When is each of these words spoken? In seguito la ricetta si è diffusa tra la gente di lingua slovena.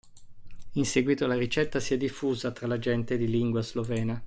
In 0.73 0.83
seguito 0.87 1.27
la 1.27 1.35
ricetta 1.37 1.79
si 1.79 1.93
è 1.93 1.97
diffusa 1.97 2.49
tra 2.49 2.65
la 2.65 2.79
gente 2.79 3.17
di 3.19 3.27
lingua 3.29 3.61
slovena. 3.61 4.19